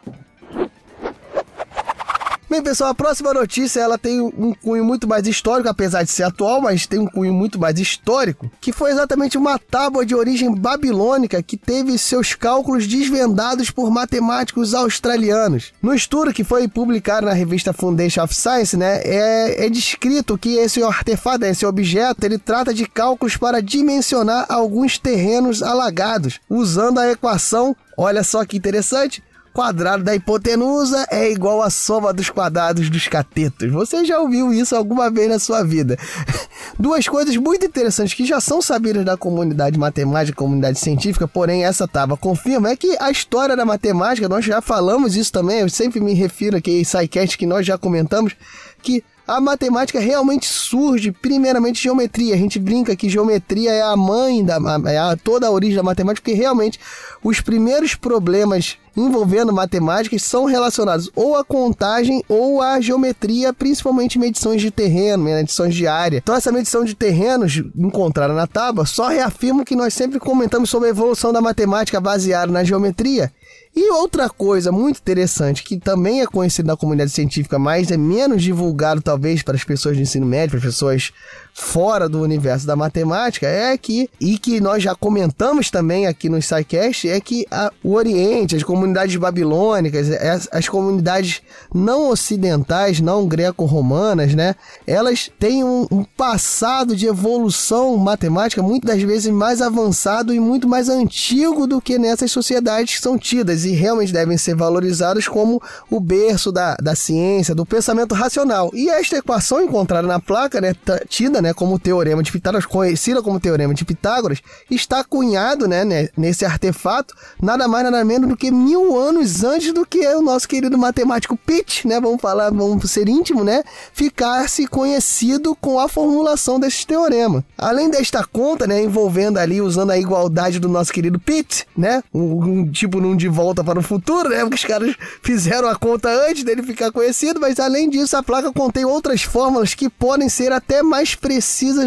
Bem, 2.51 2.61
pessoal, 2.61 2.91
a 2.91 2.95
próxima 2.97 3.33
notícia 3.33 3.79
ela 3.79 3.97
tem 3.97 4.21
um 4.21 4.53
cunho 4.53 4.85
muito 4.85 5.07
mais 5.07 5.25
histórico, 5.25 5.69
apesar 5.69 6.03
de 6.03 6.11
ser 6.11 6.25
atual, 6.25 6.61
mas 6.61 6.85
tem 6.85 6.99
um 6.99 7.07
cunho 7.07 7.33
muito 7.33 7.61
mais 7.61 7.79
histórico, 7.79 8.51
que 8.61 8.73
foi 8.73 8.91
exatamente 8.91 9.39
uma 9.39 9.57
tábua 9.57 10.05
de 10.05 10.17
origem 10.17 10.53
babilônica 10.53 11.41
que 11.45 11.57
teve 11.57 11.97
seus 11.97 12.35
cálculos 12.35 12.89
desvendados 12.89 13.71
por 13.71 13.89
matemáticos 13.89 14.75
australianos. 14.75 15.73
No 15.81 15.95
estudo 15.95 16.33
que 16.33 16.43
foi 16.43 16.67
publicado 16.67 17.27
na 17.27 17.33
revista 17.33 17.73
Foundation 17.73 18.25
of 18.25 18.35
Science, 18.35 18.77
né, 18.77 19.01
é, 19.05 19.67
é 19.67 19.71
descrito 19.71 20.37
que 20.37 20.57
esse 20.57 20.83
artefato, 20.83 21.45
esse 21.45 21.65
objeto, 21.65 22.25
ele 22.25 22.37
trata 22.37 22.75
de 22.75 22.85
cálculos 22.85 23.37
para 23.37 23.63
dimensionar 23.63 24.47
alguns 24.49 24.99
terrenos 24.99 25.63
alagados, 25.63 26.41
usando 26.49 26.99
a 26.99 27.13
equação 27.13 27.77
Olha 28.03 28.25
só 28.25 28.47
que 28.47 28.57
interessante 28.57 29.23
quadrado 29.53 30.03
da 30.03 30.15
hipotenusa 30.15 31.07
é 31.11 31.31
igual 31.31 31.63
à 31.63 31.71
soma 31.71 32.13
dos 32.13 32.31
quadrados 32.31 32.89
dos 32.89 33.09
catetos. 33.09 33.71
Você 33.71 34.05
já 34.05 34.19
ouviu 34.19 34.53
isso 34.53 34.75
alguma 34.75 35.11
vez 35.11 35.29
na 35.29 35.39
sua 35.39 35.63
vida? 35.63 35.99
Duas 36.79 37.07
coisas 37.09 37.37
muito 37.37 37.67
interessantes 37.67 38.15
que 38.15 38.25
já 38.25 38.41
são 38.41 38.63
sabidas 38.63 39.05
da 39.05 39.17
comunidade 39.17 39.79
matemática, 39.79 40.37
comunidade 40.37 40.79
científica, 40.79 41.27
porém 41.27 41.65
essa 41.65 41.87
tábua 41.87 42.17
confirma 42.17 42.71
é 42.71 42.77
que 42.77 42.97
a 43.01 43.11
história 43.11 43.57
da 43.57 43.65
matemática, 43.65 44.29
nós 44.29 44.45
já 44.45 44.61
falamos 44.61 45.17
isso 45.17 45.33
também, 45.33 45.61
eu 45.61 45.69
sempre 45.69 46.01
me 46.01 46.15
refiro 46.15 46.57
aqui 46.57 46.81
em 46.81 46.85
SciCast 46.85 47.37
que 47.37 47.47
nós 47.47 47.67
já 47.67 47.77
comentamos, 47.77 48.35
que 48.83 49.05
a 49.31 49.41
matemática 49.41 50.01
realmente 50.01 50.47
surge, 50.47 51.13
primeiramente, 51.13 51.81
geometria. 51.81 52.35
A 52.35 52.37
gente 52.37 52.59
brinca 52.59 52.97
que 52.97 53.09
geometria 53.09 53.71
é 53.71 53.81
a 53.81 53.97
mãe 53.97 54.45
da 54.45 54.59
é 54.87 54.99
a, 54.99 55.17
toda 55.17 55.47
a 55.47 55.51
origem 55.53 55.77
da 55.77 55.85
matemática, 55.85 56.25
porque 56.25 56.37
realmente 56.37 56.81
os 57.23 57.41
primeiros 57.41 57.95
problemas 57.95 58.77
envolvendo 58.97 59.53
matemáticas 59.53 60.25
são 60.25 60.47
relacionados 60.47 61.09
ou 61.15 61.37
à 61.37 61.45
contagem 61.45 62.25
ou 62.29 62.61
à 62.61 62.81
geometria, 62.81 63.53
principalmente 63.53 64.19
medições 64.19 64.61
de 64.61 64.73
terreno, 64.73 65.23
medições 65.23 65.77
de 65.77 65.87
área. 65.87 66.19
Então 66.19 66.35
essa 66.35 66.51
medição 66.51 66.85
de 66.85 66.97
terrenos 66.97 67.63
encontrada 67.77 68.35
na 68.35 68.49
tábua 68.49 68.85
só 68.85 69.07
reafirma 69.07 69.65
que 69.65 69.77
nós 69.77 69.95
sempre 69.95 70.19
comentamos 70.19 70.71
sobre 70.71 70.89
a 70.89 70.91
evolução 70.91 71.33
da 71.33 71.41
matemática 71.41 72.01
baseada 72.01 72.51
na 72.51 72.65
geometria 72.65 73.33
e 73.75 73.91
outra 73.93 74.29
coisa 74.29 74.73
muito 74.73 74.99
interessante, 74.99 75.63
que 75.63 75.79
também 75.79 76.21
é 76.21 76.27
conhecido 76.27 76.67
na 76.67 76.77
comunidade 76.77 77.13
científica, 77.13 77.59
mas 77.59 77.91
é 77.91 77.97
menos 77.97 78.43
divulgado 78.43 79.01
talvez 79.01 79.43
para 79.43 79.55
as 79.55 79.63
pessoas 79.63 79.97
de 79.97 80.03
ensino 80.03 80.27
médio, 80.27 80.51
para 80.51 80.59
as 80.59 80.75
pessoas 80.75 81.13
fora 81.53 82.09
do 82.09 82.21
universo 82.21 82.67
da 82.67 82.77
matemática, 82.77 83.47
é 83.47 83.77
que, 83.77 84.09
e 84.21 84.39
que 84.39 84.61
nós 84.61 84.83
já 84.83 84.95
comentamos 84.95 85.71
também 85.71 86.07
aqui 86.07 86.29
no 86.29 86.41
SciCast, 86.41 87.09
é 87.09 87.21
que 87.21 87.47
a, 87.51 87.71
o 87.83 87.95
Oriente, 87.95 88.57
as 88.57 88.63
comunidades 88.63 89.17
babilônicas, 89.17 90.11
as, 90.11 90.49
as 90.51 90.69
comunidades 90.69 91.43
não 91.75 92.09
ocidentais, 92.09 93.01
não 93.01 93.27
greco-romanas, 93.27 94.35
né? 94.35 94.55
Elas 94.87 95.31
têm 95.39 95.65
um, 95.65 95.87
um 95.91 96.05
passado 96.05 96.97
de 96.97 97.07
evolução 97.07 97.97
matemática 97.97 98.63
muitas 98.63 98.91
das 98.91 99.03
vezes 99.03 99.33
mais 99.33 99.61
avançado 99.61 100.35
e 100.35 100.41
muito 100.41 100.69
mais 100.69 100.89
antigo 100.89 101.67
do 101.67 101.81
que 101.81 101.99
nessas 101.99 102.31
sociedades 102.31 102.97
que 102.97 103.03
são 103.03 103.19
tidas 103.19 103.65
e 103.65 103.71
realmente 103.71 104.13
devem 104.13 104.37
ser 104.37 104.55
valorizados 104.55 105.29
como 105.29 105.63
o 105.91 106.01
berço 106.01 106.51
da, 106.51 106.77
da 106.77 106.95
ciência, 106.95 107.55
do 107.55 107.67
pensamento 107.67 108.15
racional. 108.15 108.71
E 108.75 108.89
esta 108.89 109.17
equação 109.17 109.63
encontrada 109.63 110.07
na 110.07 110.19
placa, 110.19 110.61
né, 110.61 110.75
tida 111.09 111.40
né, 111.43 111.53
como 111.53 111.79
teorema 111.79 112.23
de 112.23 112.33
Pitágoras, 112.33 112.67
conhecida 112.67 113.23
como 113.23 113.39
teorema 113.39 113.75
de 113.75 113.85
Pitágoras, 113.85 114.41
está 114.71 115.05
cunhado 115.05 115.69
né, 115.69 115.85
né, 115.85 116.09
nesse 116.17 116.45
artefato 116.45 117.15
nada 117.41 117.69
mais 117.69 117.85
nada 117.85 118.05
menos 118.05 118.29
do 118.29 118.37
que 118.37 118.51
mil 118.51 118.99
anos 118.99 119.45
antes 119.45 119.73
do 119.73 119.85
que 119.85 120.07
o 120.09 120.23
nosso 120.23 120.49
querido 120.49 120.77
matemático 120.79 121.37
Pitt, 121.37 121.87
né, 121.87 122.01
vamos 122.01 122.21
falar, 122.21 122.51
vamos 122.51 122.91
ser 122.91 123.09
íntimo, 123.09 123.45
né, 123.45 123.63
ficasse 123.93 124.67
conhecido 124.67 125.55
com 125.55 125.79
a 125.79 125.89
formulação 125.89 126.59
desse 126.59 126.87
teorema. 126.87 127.45
Além 127.57 127.91
desta 127.91 128.25
conta, 128.25 128.67
né, 128.67 128.83
envolvendo 128.83 129.39
ali, 129.39 129.61
usando 129.61 129.91
a 129.91 129.99
igualdade 129.99 130.59
do 130.59 130.69
nosso 130.69 130.93
querido 130.93 131.19
Pitt, 131.19 131.67
né, 131.77 132.03
um, 132.13 132.61
um 132.61 132.71
tipo 132.71 133.01
num 133.01 133.17
de 133.17 133.29
volta 133.29 133.51
volta 133.51 133.65
para 133.65 133.79
o 133.79 133.83
futuro, 133.83 134.29
né? 134.29 134.41
Porque 134.41 134.55
os 134.55 134.65
caras 134.65 134.95
fizeram 135.23 135.69
a 135.69 135.77
conta 135.77 136.09
antes 136.29 136.45
dele 136.45 136.63
ficar 136.63 136.91
conhecido, 136.93 137.41
mas 137.41 137.59
além 137.59 137.89
disso, 137.89 138.17
a 138.17 138.23
placa 138.23 138.53
contém 138.53 138.85
outras 138.85 139.23
fórmulas 139.23 139.75
que 139.75 139.89
podem 139.89 140.29
ser 140.29 140.53
até 140.53 140.83
mais 140.83 141.15
precisas 141.15 141.30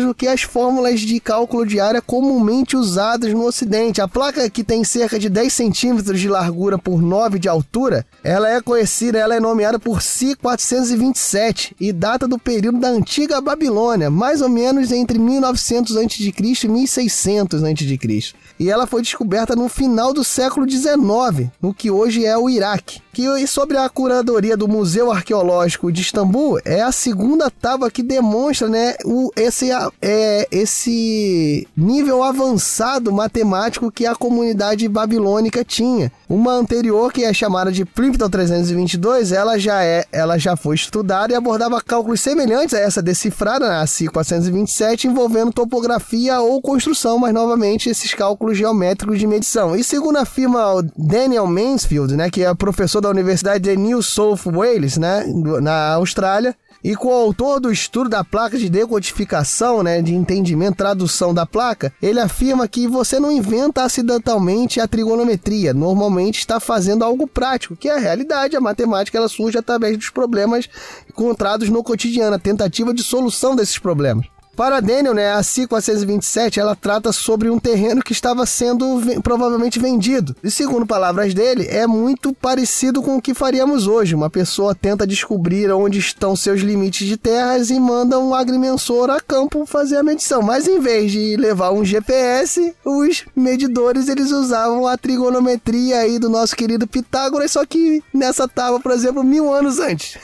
do 0.05 0.15
que 0.15 0.27
as 0.27 0.41
fórmulas 0.41 1.01
de 1.01 1.19
cálculo 1.19 1.65
de 1.65 1.79
área 1.79 2.01
comumente 2.01 2.77
usadas 2.77 3.33
no 3.33 3.45
Ocidente. 3.45 4.01
A 4.01 4.07
placa, 4.07 4.49
que 4.49 4.63
tem 4.63 4.83
cerca 4.83 5.19
de 5.19 5.27
10 5.27 5.51
centímetros 5.51 6.19
de 6.19 6.29
largura 6.29 6.77
por 6.77 7.01
9 7.01 7.37
de 7.37 7.49
altura, 7.49 8.05
ela 8.23 8.49
é 8.49 8.61
conhecida, 8.61 9.19
ela 9.19 9.35
é 9.35 9.39
nomeada 9.39 9.77
por 9.77 10.01
Si 10.01 10.35
427 10.35 11.75
e 11.79 11.91
data 11.91 12.27
do 12.27 12.39
período 12.39 12.79
da 12.79 12.87
antiga 12.87 13.41
Babilônia, 13.41 14.09
mais 14.09 14.41
ou 14.41 14.47
menos 14.47 14.91
entre 14.91 15.19
1900 15.19 15.97
a.C. 15.97 16.31
e 16.63 16.67
1600 16.69 17.63
a.C. 17.63 18.33
E 18.59 18.69
ela 18.69 18.87
foi 18.87 19.01
descoberta 19.01 19.55
no 19.55 19.67
final 19.67 20.13
do 20.13 20.23
século 20.23 20.69
XIX, 20.69 21.49
no 21.61 21.73
que 21.73 21.91
hoje 21.91 22.25
é 22.25 22.37
o 22.37 22.49
Iraque. 22.49 23.01
Que 23.11 23.45
sobre 23.45 23.77
a 23.77 23.87
curadoria 23.89 24.57
do 24.57 24.67
Museu 24.67 25.11
Arqueológico 25.11 25.91
de 25.91 26.01
Istambul 26.01 26.59
é 26.65 26.81
a 26.81 26.91
segunda 26.91 27.49
tábua 27.49 27.91
que 27.91 28.01
demonstra, 28.01 28.67
né, 28.67 28.95
o, 29.05 29.31
esse, 29.35 29.69
é, 30.01 30.47
esse 30.51 31.67
nível 31.75 32.23
avançado 32.23 33.11
matemático 33.11 33.91
que 33.91 34.05
a 34.05 34.15
comunidade 34.15 34.87
babilônica 34.87 35.63
tinha. 35.63 36.11
Uma 36.29 36.53
anterior 36.53 37.11
que 37.11 37.23
é 37.23 37.33
chamada 37.33 37.71
de 37.71 37.85
Plimpton 37.85 38.29
322, 38.29 39.31
ela 39.31 39.57
já 39.57 39.83
é, 39.83 40.05
ela 40.11 40.37
já 40.37 40.55
foi 40.55 40.75
estudada 40.75 41.33
e 41.33 41.35
abordava 41.35 41.81
cálculos 41.81 42.21
semelhantes 42.21 42.73
a 42.73 42.79
essa 42.79 43.01
decifrada, 43.01 43.79
a 43.79 43.87
C 43.87 44.07
427, 44.07 45.07
envolvendo 45.07 45.51
topografia 45.51 46.39
ou 46.39 46.61
construção, 46.61 47.19
mas 47.19 47.33
novamente 47.33 47.89
esses 47.89 48.13
cálculos 48.13 48.57
geométricos 48.57 49.19
de 49.19 49.27
medição. 49.27 49.75
E 49.75 49.83
segundo 49.83 50.17
afirma 50.17 50.83
Daniel 50.97 51.47
Mansfield, 51.47 52.15
né, 52.15 52.29
que 52.29 52.43
é 52.43 52.53
professor 52.53 53.01
da 53.01 53.09
Universidade 53.09 53.63
de 53.63 53.75
New 53.75 54.01
South 54.01 54.39
Wales, 54.45 54.97
né, 54.97 55.25
na 55.61 55.93
Austrália, 55.93 56.55
e 56.83 56.95
com 56.95 57.07
o 57.07 57.11
autor 57.11 57.59
do 57.59 57.71
estudo 57.71 58.09
da 58.09 58.23
placa 58.23 58.57
de 58.57 58.69
decodificação, 58.69 59.81
né, 59.81 60.01
de 60.01 60.13
entendimento, 60.13 60.75
tradução 60.75 61.33
da 61.33 61.45
placa, 61.45 61.93
ele 62.01 62.19
afirma 62.19 62.67
que 62.67 62.87
você 62.87 63.19
não 63.19 63.31
inventa 63.31 63.83
acidentalmente 63.83 64.79
a 64.79 64.87
trigonometria, 64.87 65.73
normalmente 65.73 66.39
está 66.39 66.59
fazendo 66.59 67.03
algo 67.03 67.27
prático, 67.27 67.75
que 67.75 67.87
é 67.87 67.95
a 67.95 67.99
realidade, 67.99 68.57
a 68.57 68.61
matemática 68.61 69.17
ela 69.17 69.29
surge 69.29 69.57
através 69.57 69.97
dos 69.97 70.09
problemas 70.09 70.67
encontrados 71.09 71.69
no 71.69 71.83
cotidiano, 71.83 72.35
a 72.35 72.39
tentativa 72.39 72.93
de 72.93 73.03
solução 73.03 73.55
desses 73.55 73.77
problemas. 73.77 74.32
Para 74.55 74.79
Daniel, 74.79 75.15
né, 75.15 75.33
a 75.33 75.39
C427 75.39 76.57
ela 76.57 76.75
trata 76.75 77.11
sobre 77.11 77.49
um 77.49 77.57
terreno 77.57 78.03
que 78.03 78.11
estava 78.11 78.45
sendo 78.45 79.01
provavelmente 79.23 79.79
vendido. 79.79 80.35
E 80.43 80.51
segundo 80.51 80.85
palavras 80.85 81.33
dele, 81.33 81.65
é 81.67 81.87
muito 81.87 82.33
parecido 82.33 83.01
com 83.01 83.17
o 83.17 83.21
que 83.21 83.33
faríamos 83.33 83.87
hoje. 83.87 84.13
Uma 84.13 84.29
pessoa 84.29 84.75
tenta 84.75 85.07
descobrir 85.07 85.71
onde 85.71 85.97
estão 85.97 86.35
seus 86.35 86.61
limites 86.61 87.07
de 87.07 87.17
terras 87.17 87.71
e 87.71 87.79
manda 87.79 88.19
um 88.19 88.35
agrimensor 88.35 89.09
a 89.09 89.19
campo 89.19 89.65
fazer 89.65 89.97
a 89.97 90.03
medição. 90.03 90.43
Mas 90.43 90.67
em 90.67 90.79
vez 90.79 91.11
de 91.11 91.35
levar 91.35 91.71
um 91.71 91.83
GPS, 91.83 92.75
os 92.85 93.25
medidores 93.35 94.07
eles 94.07 94.29
usavam 94.29 94.85
a 94.85 94.95
trigonometria 94.95 95.97
aí 95.97 96.19
do 96.19 96.29
nosso 96.29 96.55
querido 96.55 96.85
Pitágoras, 96.85 97.51
só 97.51 97.65
que 97.65 98.03
nessa 98.13 98.47
tábua, 98.47 98.79
por 98.79 98.91
exemplo, 98.91 99.23
mil 99.23 99.51
anos 99.51 99.79
antes. 99.79 100.15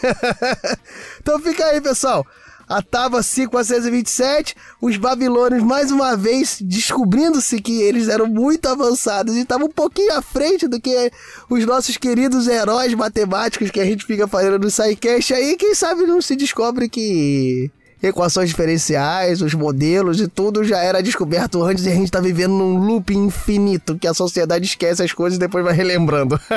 então 1.20 1.40
fica 1.40 1.66
aí, 1.66 1.82
pessoal 1.82 2.24
a 2.70 2.84
Tábua 2.84 3.24
5427, 3.24 4.56
os 4.80 4.96
babilônios 4.96 5.64
mais 5.64 5.92
uma 5.92 6.16
vez 6.16 6.60
descobrindo-se 6.62 7.60
que 7.60 7.82
eles 7.82 8.08
eram 8.08 8.28
muito 8.28 8.68
avançados 8.68 9.36
e 9.36 9.42
estavam 9.42 9.66
um 9.66 9.72
pouquinho 9.72 10.14
à 10.14 10.22
frente 10.22 10.68
do 10.68 10.80
que 10.80 11.12
os 11.50 11.66
nossos 11.66 11.98
queridos 11.98 12.48
heróis 12.48 12.94
matemáticos 12.94 13.72
que 13.72 13.80
a 13.80 13.86
gente 13.86 14.06
fica 14.06 14.28
fazendo 14.28 14.60
no 14.60 14.70
SciCast 14.70 15.34
aí, 15.34 15.58
quem 15.58 15.74
sabe 15.74 16.04
não 16.04 16.22
se 16.22 16.36
descobre 16.36 16.88
que 16.88 17.72
equações 18.02 18.50
diferenciais, 18.50 19.42
os 19.42 19.54
modelos 19.54 20.22
e 20.22 20.28
tudo 20.28 20.64
já 20.64 20.78
era 20.78 21.04
descoberto 21.04 21.64
antes 21.64 21.86
e 21.86 21.90
a 21.90 21.96
gente 21.96 22.12
tá 22.12 22.22
vivendo 22.22 22.52
num 22.52 22.78
loop 22.78 23.14
infinito 23.14 23.98
que 23.98 24.08
a 24.08 24.14
sociedade 24.14 24.66
esquece 24.66 25.04
as 25.04 25.12
coisas 25.12 25.38
e 25.38 25.40
depois 25.40 25.66
vai 25.66 25.74
relembrando. 25.74 26.40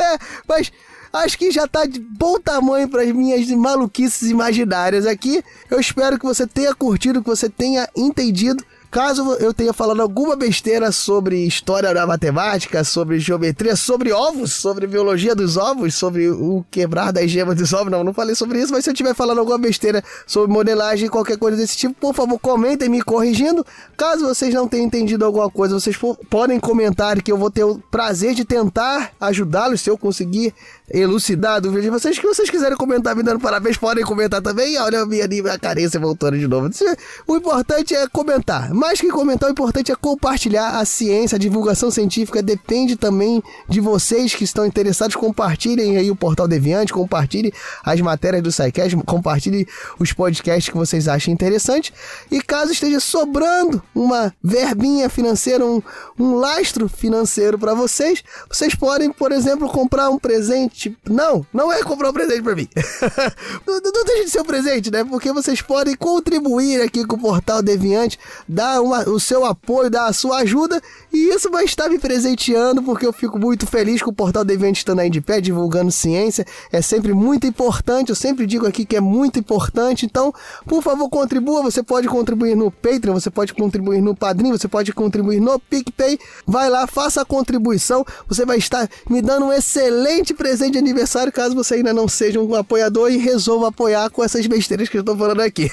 é, 0.00 0.18
mas 0.48 0.72
acho 1.12 1.38
que 1.38 1.50
já 1.50 1.66
tá 1.66 1.86
de 1.86 2.00
bom 2.00 2.38
tamanho 2.38 2.88
para 2.88 3.02
as 3.02 3.12
minhas 3.12 3.48
maluquices 3.50 4.30
imaginárias 4.30 5.06
aqui. 5.06 5.42
Eu 5.70 5.80
espero 5.80 6.18
que 6.18 6.24
você 6.24 6.46
tenha 6.46 6.74
curtido, 6.74 7.22
que 7.22 7.28
você 7.28 7.48
tenha 7.48 7.88
entendido. 7.96 8.64
Caso 8.90 9.34
eu 9.34 9.52
tenha 9.52 9.74
falado 9.74 10.00
alguma 10.00 10.34
besteira 10.34 10.90
sobre 10.90 11.46
história 11.46 11.92
da 11.92 12.06
matemática, 12.06 12.82
sobre 12.82 13.18
geometria, 13.18 13.76
sobre 13.76 14.12
ovos, 14.12 14.54
sobre 14.54 14.86
biologia 14.86 15.34
dos 15.34 15.58
ovos, 15.58 15.94
sobre 15.94 16.30
o 16.30 16.64
quebrar 16.70 17.12
das 17.12 17.30
gemas 17.30 17.54
dos 17.54 17.70
ovos, 17.74 17.92
não, 17.92 18.02
não 18.02 18.14
falei 18.14 18.34
sobre 18.34 18.62
isso, 18.62 18.72
mas 18.72 18.84
se 18.84 18.90
eu 18.90 18.94
estiver 18.94 19.14
falando 19.14 19.40
alguma 19.40 19.58
besteira 19.58 20.02
sobre 20.26 20.50
modelagem, 20.50 21.10
qualquer 21.10 21.36
coisa 21.36 21.58
desse 21.58 21.76
tipo, 21.76 21.94
por 22.00 22.14
favor, 22.14 22.38
comentem 22.38 22.88
me 22.88 23.02
corrigindo. 23.02 23.64
Caso 23.94 24.26
vocês 24.26 24.54
não 24.54 24.66
tenham 24.66 24.86
entendido 24.86 25.22
alguma 25.22 25.50
coisa, 25.50 25.78
vocês 25.78 25.98
podem 26.30 26.58
comentar 26.58 27.20
que 27.20 27.30
eu 27.30 27.36
vou 27.36 27.50
ter 27.50 27.64
o 27.64 27.78
prazer 27.90 28.32
de 28.32 28.46
tentar 28.46 29.12
ajudá-los 29.20 29.82
se 29.82 29.90
eu 29.90 29.98
conseguir 29.98 30.54
elucidar 30.90 31.56
a 31.56 31.60
dúvida 31.60 31.82
de 31.82 31.90
vocês. 31.90 32.18
que 32.18 32.26
vocês 32.26 32.48
quiserem 32.48 32.76
comentar 32.76 33.14
me 33.14 33.22
dando 33.22 33.40
parabéns, 33.40 33.76
podem 33.76 34.04
comentar 34.04 34.40
também. 34.40 34.78
Olha 34.78 35.02
a 35.02 35.06
minha, 35.06 35.26
minha 35.26 35.58
carência 35.58 36.00
voltando 36.00 36.38
de 36.38 36.46
novo. 36.46 36.70
O 37.26 37.36
importante 37.36 37.94
é 37.94 38.06
comentar. 38.08 38.72
Mais 38.72 39.00
que 39.00 39.08
comentar, 39.08 39.48
o 39.48 39.52
importante 39.52 39.92
é 39.92 39.94
compartilhar 39.94 40.78
a 40.78 40.84
ciência, 40.84 41.36
a 41.36 41.38
divulgação 41.38 41.90
científica 41.90 42.42
depende 42.42 42.96
também 42.96 43.42
de 43.68 43.80
vocês 43.80 44.34
que 44.34 44.44
estão 44.44 44.64
interessados. 44.64 45.16
Compartilhem 45.16 45.96
aí 45.96 46.10
o 46.10 46.16
Portal 46.16 46.48
Deviante, 46.48 46.92
compartilhem 46.92 47.52
as 47.84 48.00
matérias 48.00 48.42
do 48.42 48.52
SciCast, 48.52 48.96
compartilhem 49.04 49.66
os 49.98 50.12
podcasts 50.12 50.68
que 50.68 50.76
vocês 50.76 51.08
achem 51.08 51.34
interessantes. 51.34 51.92
E 52.30 52.40
caso 52.40 52.72
esteja 52.72 53.00
sobrando 53.00 53.82
uma 53.94 54.32
verbinha 54.42 55.08
financeira, 55.08 55.64
um, 55.64 55.82
um 56.18 56.34
lastro 56.36 56.88
financeiro 56.88 57.58
para 57.58 57.74
vocês, 57.74 58.22
vocês 58.48 58.74
podem, 58.74 59.12
por 59.12 59.32
exemplo, 59.32 59.68
comprar 59.68 60.08
um 60.10 60.18
presente. 60.18 60.77
Não, 61.08 61.44
não 61.52 61.72
é 61.72 61.82
comprar 61.82 62.10
um 62.10 62.12
presente 62.12 62.42
para 62.42 62.54
mim. 62.54 62.68
não, 63.66 63.80
não 63.80 64.04
deixe 64.04 64.24
de 64.24 64.30
ser 64.30 64.40
um 64.40 64.44
presente, 64.44 64.90
né? 64.90 65.02
Porque 65.04 65.32
vocês 65.32 65.60
podem 65.60 65.96
contribuir 65.96 66.82
aqui 66.82 67.04
com 67.04 67.16
o 67.16 67.18
Portal 67.18 67.62
Deviante, 67.62 68.18
dar 68.48 68.80
uma, 68.80 69.08
o 69.08 69.18
seu 69.18 69.44
apoio, 69.44 69.90
dar 69.90 70.06
a 70.06 70.12
sua 70.12 70.38
ajuda, 70.38 70.80
e 71.12 71.34
isso 71.34 71.50
vai 71.50 71.64
estar 71.64 71.88
me 71.88 71.98
presenteando, 71.98 72.82
porque 72.82 73.06
eu 73.06 73.12
fico 73.12 73.38
muito 73.38 73.66
feliz 73.66 74.02
com 74.02 74.10
o 74.10 74.14
Portal 74.14 74.44
Deviante 74.44 74.78
estando 74.78 75.00
aí 75.00 75.10
de 75.10 75.20
pé, 75.20 75.40
divulgando 75.40 75.90
ciência. 75.90 76.46
É 76.70 76.80
sempre 76.82 77.12
muito 77.12 77.46
importante, 77.46 78.10
eu 78.10 78.16
sempre 78.16 78.46
digo 78.46 78.66
aqui 78.66 78.84
que 78.84 78.96
é 78.96 79.00
muito 79.00 79.38
importante. 79.38 80.04
Então, 80.06 80.32
por 80.66 80.82
favor, 80.82 81.08
contribua. 81.08 81.62
Você 81.62 81.82
pode 81.82 82.08
contribuir 82.08 82.54
no 82.54 82.70
Patreon, 82.70 83.14
você 83.14 83.30
pode 83.30 83.54
contribuir 83.54 84.00
no 84.00 84.14
Padrinho, 84.14 84.56
você 84.56 84.68
pode 84.68 84.92
contribuir 84.92 85.40
no 85.40 85.58
PicPay. 85.58 86.18
Vai 86.46 86.68
lá, 86.68 86.86
faça 86.86 87.22
a 87.22 87.24
contribuição. 87.24 88.04
Você 88.28 88.44
vai 88.44 88.58
estar 88.58 88.88
me 89.08 89.22
dando 89.22 89.46
um 89.46 89.52
excelente 89.52 90.34
presente 90.34 90.67
de 90.70 90.78
aniversário, 90.78 91.32
caso 91.32 91.54
você 91.54 91.74
ainda 91.74 91.92
não 91.92 92.08
seja 92.08 92.40
um 92.40 92.54
apoiador 92.54 93.10
e 93.10 93.16
resolva 93.16 93.68
apoiar 93.68 94.10
com 94.10 94.22
essas 94.22 94.46
besteiras 94.46 94.88
que 94.88 94.96
eu 94.96 95.00
estou 95.00 95.16
falando 95.16 95.40
aqui. 95.40 95.70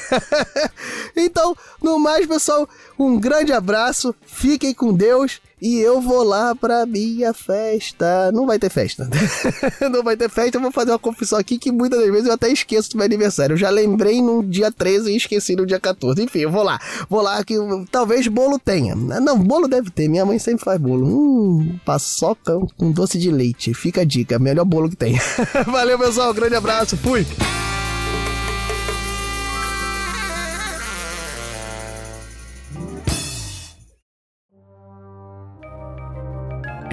então, 1.16 1.56
no 1.82 2.00
mais, 2.00 2.26
pessoal, 2.26 2.68
um 2.98 3.20
grande 3.20 3.52
abraço, 3.52 4.14
fiquem 4.26 4.74
com 4.74 4.94
Deus 4.94 5.40
e 5.66 5.80
eu 5.80 6.00
vou 6.00 6.24
lá 6.24 6.54
pra 6.56 6.86
minha 6.86 7.34
festa. 7.34 8.32
Não 8.32 8.46
vai 8.46 8.60
ter 8.60 8.70
festa. 8.70 9.10
não 9.92 10.04
vai 10.04 10.16
ter 10.16 10.30
festa, 10.30 10.58
eu 10.58 10.62
vou 10.62 10.72
fazer 10.72 10.92
uma 10.92 11.00
confissão 11.00 11.40
aqui 11.40 11.58
que 11.58 11.72
muitas 11.72 12.00
das 12.00 12.12
vezes 12.12 12.28
eu 12.28 12.34
até 12.34 12.50
esqueço 12.50 12.92
do 12.92 12.98
meu 12.98 13.06
aniversário. 13.06 13.54
Eu 13.54 13.58
já 13.58 13.72
lembrei 13.72 14.22
no 14.22 14.44
dia 14.44 14.72
13 14.72 15.12
e 15.12 15.18
esqueci 15.18 15.56
no 15.56 15.66
dia 15.66 15.80
14. 15.80 16.22
Enfim, 16.22 16.38
eu 16.38 16.52
vou 16.52 16.62
lá. 16.62 16.80
Vou 17.10 17.20
lá 17.20 17.44
que 17.44 17.56
talvez 17.90 18.28
bolo 18.28 18.60
tenha. 18.60 18.94
Não, 18.94 19.40
bolo 19.40 19.68
deve 19.68 19.90
ter. 19.90 20.08
Minha 20.08 20.24
mãe 20.24 20.38
sempre 20.38 20.64
faz 20.64 20.80
bolo. 20.80 21.08
Hum, 21.08 21.80
paçoca 21.84 22.60
com 22.78 22.92
doce 22.92 23.18
de 23.18 23.32
leite. 23.32 23.74
Fica 23.74 24.02
a 24.02 24.06
dica, 24.06 24.38
melhor 24.38 24.66
bolo 24.66 24.88
que 24.88 24.96
tem. 24.96 25.20
Valeu, 25.66 25.98
pessoal. 25.98 26.32
Grande 26.32 26.54
abraço. 26.54 26.96
Fui. 26.96 27.26